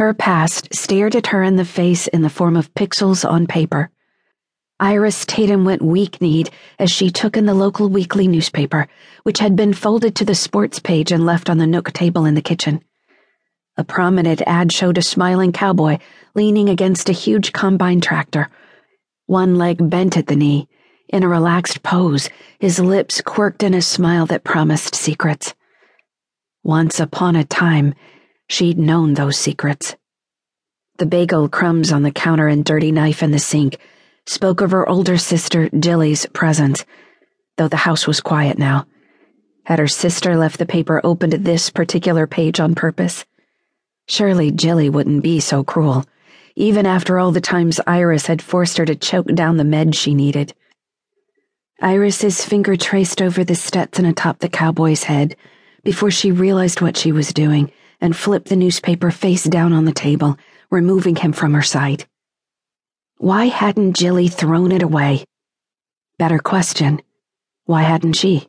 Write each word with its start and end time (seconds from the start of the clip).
Her 0.00 0.14
past 0.14 0.74
stared 0.74 1.14
at 1.14 1.26
her 1.26 1.42
in 1.42 1.56
the 1.56 1.64
face 1.66 2.06
in 2.06 2.22
the 2.22 2.30
form 2.30 2.56
of 2.56 2.72
pixels 2.72 3.22
on 3.22 3.46
paper. 3.46 3.90
Iris 4.80 5.26
Tatum 5.26 5.66
went 5.66 5.82
weak 5.82 6.22
kneed 6.22 6.48
as 6.78 6.90
she 6.90 7.10
took 7.10 7.36
in 7.36 7.44
the 7.44 7.52
local 7.52 7.90
weekly 7.90 8.26
newspaper, 8.26 8.88
which 9.24 9.40
had 9.40 9.56
been 9.56 9.74
folded 9.74 10.14
to 10.16 10.24
the 10.24 10.34
sports 10.34 10.78
page 10.78 11.12
and 11.12 11.26
left 11.26 11.50
on 11.50 11.58
the 11.58 11.66
nook 11.66 11.92
table 11.92 12.24
in 12.24 12.34
the 12.34 12.40
kitchen. 12.40 12.82
A 13.76 13.84
prominent 13.84 14.40
ad 14.46 14.72
showed 14.72 14.96
a 14.96 15.02
smiling 15.02 15.52
cowboy 15.52 15.98
leaning 16.34 16.70
against 16.70 17.10
a 17.10 17.12
huge 17.12 17.52
combine 17.52 18.00
tractor, 18.00 18.48
one 19.26 19.56
leg 19.56 19.90
bent 19.90 20.16
at 20.16 20.28
the 20.28 20.34
knee, 20.34 20.66
in 21.10 21.24
a 21.24 21.28
relaxed 21.28 21.82
pose, 21.82 22.30
his 22.58 22.80
lips 22.80 23.20
quirked 23.20 23.62
in 23.62 23.74
a 23.74 23.82
smile 23.82 24.24
that 24.24 24.44
promised 24.44 24.94
secrets. 24.94 25.52
Once 26.62 27.00
upon 27.00 27.36
a 27.36 27.44
time, 27.44 27.92
She'd 28.50 28.80
known 28.80 29.14
those 29.14 29.38
secrets. 29.38 29.94
The 30.98 31.06
bagel 31.06 31.48
crumbs 31.48 31.92
on 31.92 32.02
the 32.02 32.10
counter 32.10 32.48
and 32.48 32.64
dirty 32.64 32.90
knife 32.90 33.22
in 33.22 33.30
the 33.30 33.38
sink 33.38 33.78
spoke 34.26 34.60
of 34.60 34.72
her 34.72 34.88
older 34.88 35.18
sister, 35.18 35.68
Jilly's, 35.68 36.26
presence, 36.26 36.84
though 37.56 37.68
the 37.68 37.76
house 37.76 38.08
was 38.08 38.20
quiet 38.20 38.58
now. 38.58 38.88
Had 39.66 39.78
her 39.78 39.86
sister 39.86 40.36
left 40.36 40.58
the 40.58 40.66
paper 40.66 41.00
open 41.04 41.30
to 41.30 41.38
this 41.38 41.70
particular 41.70 42.26
page 42.26 42.58
on 42.58 42.74
purpose? 42.74 43.24
Surely 44.08 44.50
Jilly 44.50 44.90
wouldn't 44.90 45.22
be 45.22 45.38
so 45.38 45.62
cruel, 45.62 46.04
even 46.56 46.86
after 46.86 47.20
all 47.20 47.30
the 47.30 47.40
times 47.40 47.78
Iris 47.86 48.26
had 48.26 48.42
forced 48.42 48.78
her 48.78 48.84
to 48.84 48.96
choke 48.96 49.32
down 49.32 49.58
the 49.58 49.62
meds 49.62 49.94
she 49.94 50.12
needed. 50.12 50.54
Iris's 51.80 52.44
finger 52.44 52.74
traced 52.74 53.22
over 53.22 53.44
the 53.44 53.54
Stetson 53.54 54.06
atop 54.06 54.40
the 54.40 54.48
cowboy's 54.48 55.04
head 55.04 55.36
before 55.84 56.10
she 56.10 56.32
realized 56.32 56.80
what 56.80 56.96
she 56.96 57.12
was 57.12 57.32
doing 57.32 57.70
and 58.00 58.16
flipped 58.16 58.48
the 58.48 58.56
newspaper 58.56 59.10
face 59.10 59.44
down 59.44 59.72
on 59.72 59.84
the 59.84 59.92
table, 59.92 60.38
removing 60.70 61.16
him 61.16 61.32
from 61.32 61.54
her 61.54 61.62
sight. 61.62 62.06
Why 63.18 63.46
hadn't 63.46 63.96
Jilly 63.96 64.28
thrown 64.28 64.72
it 64.72 64.82
away? 64.82 65.24
Better 66.18 66.38
question. 66.38 67.02
Why 67.66 67.82
hadn't 67.82 68.14
she? 68.14 68.48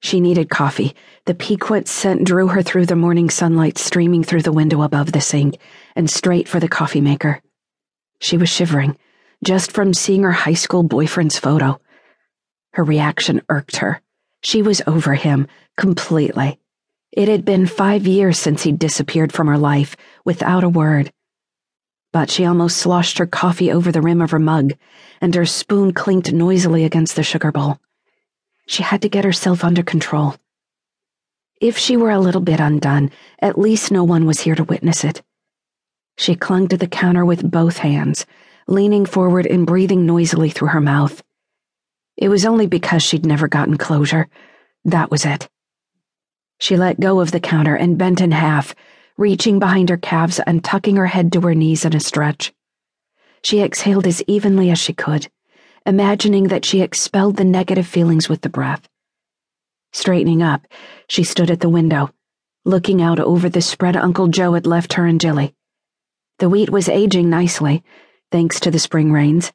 She 0.00 0.20
needed 0.20 0.50
coffee. 0.50 0.94
The 1.24 1.34
piquant 1.34 1.88
scent 1.88 2.24
drew 2.24 2.48
her 2.48 2.62
through 2.62 2.86
the 2.86 2.94
morning 2.94 3.30
sunlight 3.30 3.78
streaming 3.78 4.22
through 4.22 4.42
the 4.42 4.52
window 4.52 4.82
above 4.82 5.12
the 5.12 5.20
sink 5.20 5.58
and 5.96 6.08
straight 6.08 6.48
for 6.48 6.60
the 6.60 6.68
coffee 6.68 7.00
maker. 7.00 7.42
She 8.20 8.36
was 8.36 8.48
shivering, 8.48 8.96
just 9.44 9.72
from 9.72 9.92
seeing 9.94 10.22
her 10.22 10.32
high 10.32 10.54
school 10.54 10.82
boyfriend's 10.82 11.38
photo. 11.38 11.80
Her 12.74 12.84
reaction 12.84 13.42
irked 13.48 13.76
her. 13.76 14.00
She 14.42 14.62
was 14.62 14.82
over 14.86 15.14
him, 15.14 15.48
completely. 15.76 16.60
It 17.12 17.28
had 17.28 17.44
been 17.44 17.66
five 17.66 18.06
years 18.06 18.38
since 18.38 18.62
he'd 18.62 18.78
disappeared 18.78 19.32
from 19.32 19.46
her 19.46 19.58
life, 19.58 19.96
without 20.24 20.64
a 20.64 20.68
word. 20.68 21.12
But 22.12 22.30
she 22.30 22.44
almost 22.44 22.76
sloshed 22.76 23.18
her 23.18 23.26
coffee 23.26 23.70
over 23.70 23.92
the 23.92 24.02
rim 24.02 24.20
of 24.20 24.30
her 24.32 24.38
mug, 24.38 24.72
and 25.20 25.34
her 25.34 25.46
spoon 25.46 25.92
clinked 25.92 26.32
noisily 26.32 26.84
against 26.84 27.16
the 27.16 27.22
sugar 27.22 27.52
bowl. 27.52 27.78
She 28.66 28.82
had 28.82 29.02
to 29.02 29.08
get 29.08 29.24
herself 29.24 29.64
under 29.64 29.82
control. 29.82 30.34
If 31.60 31.78
she 31.78 31.96
were 31.96 32.10
a 32.10 32.18
little 32.18 32.40
bit 32.40 32.60
undone, 32.60 33.10
at 33.40 33.58
least 33.58 33.90
no 33.90 34.04
one 34.04 34.26
was 34.26 34.40
here 34.40 34.54
to 34.54 34.64
witness 34.64 35.04
it. 35.04 35.22
She 36.18 36.34
clung 36.34 36.68
to 36.68 36.76
the 36.76 36.88
counter 36.88 37.24
with 37.24 37.50
both 37.50 37.78
hands, 37.78 38.26
leaning 38.66 39.06
forward 39.06 39.46
and 39.46 39.66
breathing 39.66 40.04
noisily 40.04 40.50
through 40.50 40.68
her 40.68 40.80
mouth. 40.80 41.22
It 42.16 42.28
was 42.28 42.44
only 42.44 42.66
because 42.66 43.02
she'd 43.02 43.24
never 43.24 43.48
gotten 43.48 43.78
closure. 43.78 44.28
That 44.84 45.10
was 45.10 45.24
it. 45.24 45.48
She 46.58 46.76
let 46.76 47.00
go 47.00 47.20
of 47.20 47.30
the 47.30 47.40
counter 47.40 47.74
and 47.74 47.98
bent 47.98 48.20
in 48.20 48.32
half, 48.32 48.74
reaching 49.16 49.58
behind 49.58 49.88
her 49.88 49.96
calves 49.96 50.40
and 50.46 50.64
tucking 50.64 50.96
her 50.96 51.06
head 51.06 51.32
to 51.32 51.40
her 51.42 51.54
knees 51.54 51.84
in 51.84 51.94
a 51.94 52.00
stretch. 52.00 52.52
She 53.42 53.60
exhaled 53.60 54.06
as 54.06 54.22
evenly 54.26 54.70
as 54.70 54.78
she 54.78 54.92
could, 54.92 55.28
imagining 55.84 56.48
that 56.48 56.64
she 56.64 56.80
expelled 56.80 57.36
the 57.36 57.44
negative 57.44 57.86
feelings 57.86 58.28
with 58.28 58.40
the 58.40 58.48
breath. 58.48 58.88
Straightening 59.92 60.42
up, 60.42 60.66
she 61.08 61.24
stood 61.24 61.50
at 61.50 61.60
the 61.60 61.68
window, 61.68 62.10
looking 62.64 63.00
out 63.00 63.20
over 63.20 63.48
the 63.48 63.62
spread 63.62 63.96
Uncle 63.96 64.28
Joe 64.28 64.54
had 64.54 64.66
left 64.66 64.94
her 64.94 65.06
and 65.06 65.20
Jilly. 65.20 65.54
The 66.38 66.48
wheat 66.50 66.70
was 66.70 66.88
aging 66.88 67.30
nicely, 67.30 67.84
thanks 68.30 68.60
to 68.60 68.70
the 68.70 68.78
spring 68.78 69.12
rains. 69.12 69.52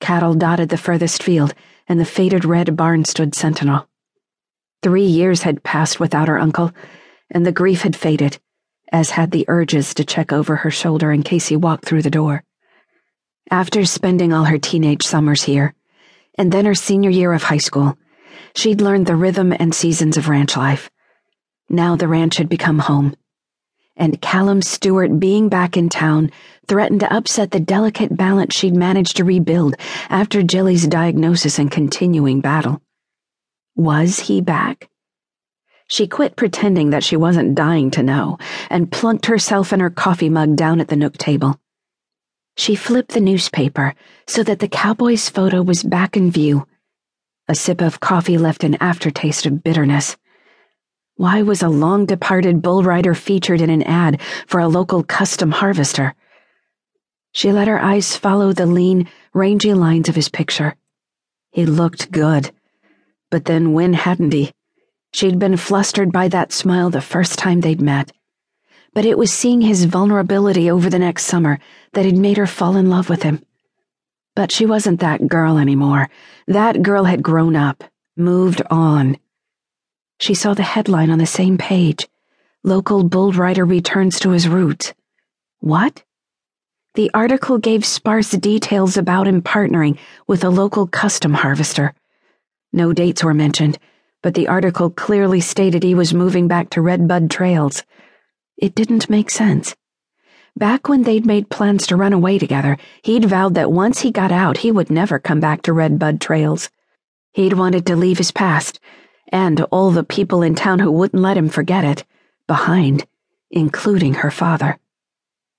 Cattle 0.00 0.34
dotted 0.34 0.68
the 0.68 0.78
furthest 0.78 1.22
field, 1.22 1.52
and 1.88 1.98
the 1.98 2.04
faded 2.04 2.44
red 2.44 2.76
barn 2.76 3.04
stood 3.04 3.34
sentinel. 3.34 3.88
Three 4.86 5.06
years 5.06 5.42
had 5.42 5.64
passed 5.64 5.98
without 5.98 6.28
her 6.28 6.38
uncle, 6.38 6.70
and 7.28 7.44
the 7.44 7.50
grief 7.50 7.82
had 7.82 7.96
faded, 7.96 8.38
as 8.92 9.10
had 9.10 9.32
the 9.32 9.44
urges 9.48 9.92
to 9.94 10.04
check 10.04 10.32
over 10.32 10.54
her 10.54 10.70
shoulder 10.70 11.10
in 11.10 11.24
case 11.24 11.48
he 11.48 11.56
walked 11.56 11.84
through 11.84 12.02
the 12.02 12.08
door. 12.08 12.44
After 13.50 13.84
spending 13.84 14.32
all 14.32 14.44
her 14.44 14.58
teenage 14.58 15.04
summers 15.04 15.42
here, 15.42 15.74
and 16.38 16.52
then 16.52 16.66
her 16.66 16.76
senior 16.76 17.10
year 17.10 17.32
of 17.32 17.42
high 17.42 17.58
school, 17.58 17.98
she'd 18.54 18.80
learned 18.80 19.06
the 19.06 19.16
rhythm 19.16 19.52
and 19.58 19.74
seasons 19.74 20.16
of 20.16 20.28
ranch 20.28 20.56
life. 20.56 20.88
Now 21.68 21.96
the 21.96 22.06
ranch 22.06 22.36
had 22.36 22.48
become 22.48 22.78
home, 22.78 23.16
and 23.96 24.22
Callum 24.22 24.62
Stewart 24.62 25.18
being 25.18 25.48
back 25.48 25.76
in 25.76 25.88
town 25.88 26.30
threatened 26.68 27.00
to 27.00 27.12
upset 27.12 27.50
the 27.50 27.58
delicate 27.58 28.16
balance 28.16 28.54
she'd 28.54 28.76
managed 28.76 29.16
to 29.16 29.24
rebuild 29.24 29.74
after 30.08 30.44
Jilly's 30.44 30.86
diagnosis 30.86 31.58
and 31.58 31.72
continuing 31.72 32.40
battle. 32.40 32.80
Was 33.76 34.20
he 34.20 34.40
back? 34.40 34.88
She 35.86 36.06
quit 36.06 36.34
pretending 36.34 36.90
that 36.90 37.04
she 37.04 37.14
wasn't 37.14 37.54
dying 37.54 37.90
to 37.90 38.02
know 38.02 38.38
and 38.70 38.90
plunked 38.90 39.26
herself 39.26 39.70
and 39.70 39.82
her 39.82 39.90
coffee 39.90 40.30
mug 40.30 40.56
down 40.56 40.80
at 40.80 40.88
the 40.88 40.96
nook 40.96 41.18
table. 41.18 41.60
She 42.56 42.74
flipped 42.74 43.12
the 43.12 43.20
newspaper 43.20 43.94
so 44.26 44.42
that 44.44 44.60
the 44.60 44.68
cowboy's 44.68 45.28
photo 45.28 45.60
was 45.60 45.82
back 45.82 46.16
in 46.16 46.30
view. 46.30 46.66
A 47.48 47.54
sip 47.54 47.82
of 47.82 48.00
coffee 48.00 48.38
left 48.38 48.64
an 48.64 48.78
aftertaste 48.80 49.44
of 49.44 49.62
bitterness. 49.62 50.16
Why 51.16 51.42
was 51.42 51.62
a 51.62 51.68
long 51.68 52.06
departed 52.06 52.62
bull 52.62 52.82
rider 52.82 53.14
featured 53.14 53.60
in 53.60 53.68
an 53.68 53.82
ad 53.82 54.22
for 54.46 54.58
a 54.58 54.68
local 54.68 55.02
custom 55.02 55.50
harvester? 55.50 56.14
She 57.32 57.52
let 57.52 57.68
her 57.68 57.78
eyes 57.78 58.16
follow 58.16 58.54
the 58.54 58.64
lean, 58.64 59.10
rangy 59.34 59.74
lines 59.74 60.08
of 60.08 60.14
his 60.14 60.30
picture. 60.30 60.76
He 61.50 61.66
looked 61.66 62.10
good 62.10 62.52
but 63.36 63.44
then 63.44 63.74
when 63.74 63.92
hadn't 63.92 64.32
he? 64.32 64.50
She'd 65.12 65.38
been 65.38 65.58
flustered 65.58 66.10
by 66.10 66.28
that 66.28 66.52
smile 66.52 66.88
the 66.88 67.02
first 67.02 67.38
time 67.38 67.60
they'd 67.60 67.82
met. 67.82 68.10
But 68.94 69.04
it 69.04 69.18
was 69.18 69.30
seeing 69.30 69.60
his 69.60 69.84
vulnerability 69.84 70.70
over 70.70 70.88
the 70.88 70.98
next 70.98 71.26
summer 71.26 71.58
that 71.92 72.06
had 72.06 72.16
made 72.16 72.38
her 72.38 72.46
fall 72.46 72.76
in 72.76 72.88
love 72.88 73.10
with 73.10 73.24
him. 73.24 73.44
But 74.34 74.50
she 74.50 74.64
wasn't 74.64 75.00
that 75.00 75.28
girl 75.28 75.58
anymore. 75.58 76.08
That 76.46 76.80
girl 76.80 77.04
had 77.04 77.22
grown 77.22 77.56
up, 77.56 77.84
moved 78.16 78.62
on. 78.70 79.18
She 80.18 80.32
saw 80.32 80.54
the 80.54 80.62
headline 80.62 81.10
on 81.10 81.18
the 81.18 81.26
same 81.26 81.58
page 81.58 82.08
Local 82.64 83.04
bull 83.04 83.32
rider 83.32 83.66
returns 83.66 84.18
to 84.20 84.30
his 84.30 84.48
roots. 84.48 84.94
What? 85.60 86.02
The 86.94 87.10
article 87.12 87.58
gave 87.58 87.84
sparse 87.84 88.30
details 88.30 88.96
about 88.96 89.28
him 89.28 89.42
partnering 89.42 89.98
with 90.26 90.42
a 90.42 90.48
local 90.48 90.86
custom 90.86 91.34
harvester. 91.34 91.92
No 92.76 92.92
dates 92.92 93.24
were 93.24 93.32
mentioned, 93.32 93.78
but 94.22 94.34
the 94.34 94.48
article 94.48 94.90
clearly 94.90 95.40
stated 95.40 95.82
he 95.82 95.94
was 95.94 96.12
moving 96.12 96.46
back 96.46 96.68
to 96.70 96.82
Redbud 96.82 97.30
Trails. 97.30 97.84
It 98.58 98.74
didn't 98.74 99.08
make 99.08 99.30
sense. 99.30 99.74
Back 100.54 100.86
when 100.86 101.02
they'd 101.02 101.24
made 101.24 101.48
plans 101.48 101.86
to 101.86 101.96
run 101.96 102.12
away 102.12 102.38
together, 102.38 102.76
he'd 103.00 103.24
vowed 103.24 103.54
that 103.54 103.72
once 103.72 104.00
he 104.00 104.10
got 104.10 104.30
out, 104.30 104.58
he 104.58 104.70
would 104.70 104.90
never 104.90 105.18
come 105.18 105.40
back 105.40 105.62
to 105.62 105.72
Redbud 105.72 106.20
Trails. 106.20 106.68
He'd 107.32 107.54
wanted 107.54 107.86
to 107.86 107.96
leave 107.96 108.18
his 108.18 108.30
past, 108.30 108.78
and 109.32 109.62
all 109.70 109.90
the 109.90 110.04
people 110.04 110.42
in 110.42 110.54
town 110.54 110.78
who 110.78 110.92
wouldn't 110.92 111.22
let 111.22 111.38
him 111.38 111.48
forget 111.48 111.82
it, 111.82 112.04
behind, 112.46 113.06
including 113.50 114.12
her 114.12 114.30
father. 114.30 114.78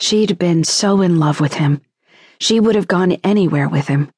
She'd 0.00 0.36
been 0.36 0.64
so 0.64 1.00
in 1.00 1.20
love 1.20 1.38
with 1.38 1.54
him. 1.54 1.80
She 2.40 2.58
would 2.58 2.74
have 2.74 2.88
gone 2.88 3.12
anywhere 3.22 3.68
with 3.68 3.86
him. 3.86 4.10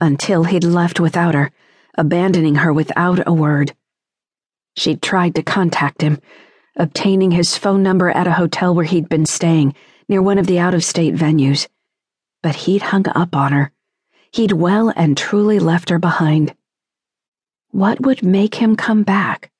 Until 0.00 0.44
he'd 0.44 0.62
left 0.62 1.00
without 1.00 1.34
her 1.34 1.50
abandoning 1.96 2.56
her 2.56 2.72
without 2.72 3.26
a 3.26 3.32
word. 3.32 3.74
She'd 4.76 5.02
tried 5.02 5.34
to 5.34 5.42
contact 5.42 6.02
him, 6.02 6.18
obtaining 6.76 7.30
his 7.30 7.56
phone 7.58 7.82
number 7.82 8.10
at 8.10 8.26
a 8.26 8.32
hotel 8.32 8.74
where 8.74 8.84
he'd 8.84 9.08
been 9.08 9.26
staying, 9.26 9.74
near 10.08 10.22
one 10.22 10.38
of 10.38 10.46
the 10.46 10.58
out 10.58 10.74
of 10.74 10.84
state 10.84 11.14
venues. 11.14 11.68
But 12.42 12.56
he'd 12.56 12.82
hung 12.82 13.06
up 13.08 13.36
on 13.36 13.52
her. 13.52 13.72
He'd 14.32 14.52
well 14.52 14.92
and 14.96 15.16
truly 15.16 15.58
left 15.58 15.90
her 15.90 15.98
behind. 15.98 16.54
What 17.70 18.00
would 18.00 18.24
make 18.24 18.54
him 18.56 18.76
come 18.76 19.02
back? 19.02 19.50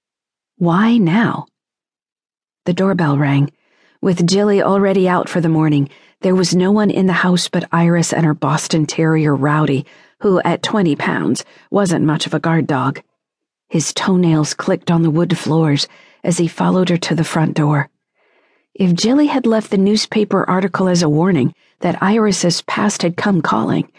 Why 0.56 0.96
now? 0.96 1.46
The 2.64 2.72
doorbell 2.72 3.18
rang. 3.18 3.50
With 4.00 4.26
Jilly 4.26 4.62
already 4.62 5.08
out 5.08 5.28
for 5.28 5.40
the 5.40 5.48
morning, 5.48 5.88
there 6.22 6.34
was 6.34 6.54
no 6.54 6.70
one 6.72 6.90
in 6.90 7.06
the 7.06 7.12
house 7.12 7.48
but 7.48 7.68
Iris 7.72 8.12
and 8.12 8.24
her 8.24 8.34
Boston 8.34 8.86
Terrier 8.86 9.34
Rowdy, 9.34 9.86
who, 10.22 10.40
at 10.44 10.62
20 10.62 10.94
pounds, 10.96 11.44
wasn't 11.70 12.04
much 12.04 12.26
of 12.26 12.34
a 12.34 12.40
guard 12.40 12.66
dog. 12.66 13.02
His 13.68 13.92
toenails 13.92 14.54
clicked 14.54 14.90
on 14.90 15.02
the 15.02 15.10
wood 15.10 15.36
floors 15.36 15.88
as 16.22 16.38
he 16.38 16.46
followed 16.46 16.88
her 16.90 16.96
to 16.96 17.14
the 17.14 17.24
front 17.24 17.54
door. 17.54 17.90
If 18.74 18.94
Jilly 18.94 19.26
had 19.26 19.46
left 19.46 19.70
the 19.70 19.78
newspaper 19.78 20.48
article 20.48 20.88
as 20.88 21.02
a 21.02 21.08
warning 21.08 21.54
that 21.80 22.02
Iris's 22.02 22.62
past 22.62 23.02
had 23.02 23.16
come 23.16 23.42
calling, 23.42 23.90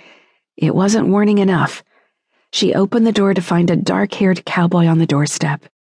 it 0.56 0.74
wasn't 0.74 1.10
warning 1.10 1.40
enough. 1.40 1.84
She 2.52 2.74
opened 2.74 3.06
the 3.06 3.12
door 3.12 3.34
to 3.34 3.42
find 3.42 3.70
a 3.70 3.76
dark 3.76 4.14
haired 4.14 4.46
cowboy 4.46 4.86
on 4.86 5.00
the 5.00 5.06
doorstep. 5.06 5.66